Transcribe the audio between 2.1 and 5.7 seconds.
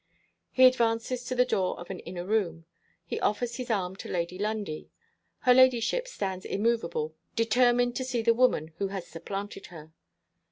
room. He offers his arm to Lady Lundie. Her